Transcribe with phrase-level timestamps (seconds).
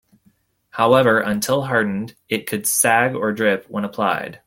[0.71, 4.39] However, until hardened, it could sag or drip when applied.